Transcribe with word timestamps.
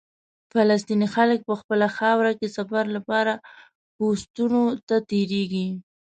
فلسطیني 0.53 1.07
خلک 1.15 1.39
په 1.49 1.53
خپله 1.61 1.87
خاوره 1.97 2.31
کې 2.39 2.47
سفر 2.57 2.85
لپاره 2.95 3.33
پوسټونو 3.95 4.61
ته 4.87 4.95
تېرېږي. 5.09 5.67